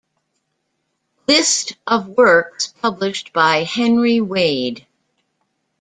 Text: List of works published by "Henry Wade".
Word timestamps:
List 1.27 1.73
of 1.85 2.07
works 2.07 2.73
published 2.81 3.33
by 3.33 3.61
"Henry 3.61 4.19
Wade". 4.19 4.87